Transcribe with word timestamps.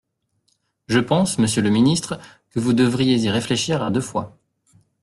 Je 0.87 0.97
pense, 0.99 1.37
monsieur 1.37 1.61
le 1.61 1.69
ministre, 1.69 2.19
que 2.49 2.59
vous 2.59 2.73
deviez 2.73 3.19
y 3.19 3.29
réfléchir 3.29 3.83
à 3.83 3.91
deux 3.91 4.01
fois. 4.01 4.35